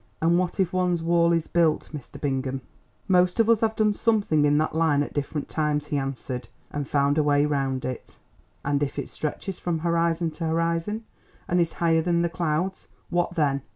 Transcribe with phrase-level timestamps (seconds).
[0.19, 2.19] "And what if one's wall is built, Mr.
[2.19, 2.61] Bingham?"
[3.07, 6.87] "Most of us have done something in that line at different times," he answered, "and
[6.87, 8.17] found a way round it."
[8.65, 11.03] "And if it stretches from horizon to horizon,
[11.47, 13.61] and is higher than the clouds, what then?"